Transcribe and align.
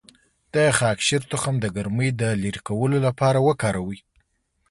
د 0.53 0.55
خاکشیر 0.77 1.21
تخم 1.31 1.55
د 1.61 1.65
ګرمۍ 1.75 2.09
د 2.21 2.23
لرې 2.41 2.61
کولو 2.67 2.97
لپاره 3.07 3.39
وکاروئ 3.47 3.99